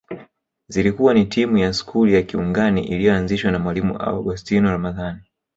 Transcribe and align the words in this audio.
Zilikuwa 0.67 1.13
ni 1.13 1.25
timu 1.25 1.57
ya 1.57 1.73
skuli 1.73 2.13
ya 2.13 2.21
Kiungani 2.23 2.83
iliyoanzishwa 2.87 3.51
na 3.51 3.59
Mwalimu 3.59 3.97
Augostino 3.97 4.69
Ramadhani 4.71 5.21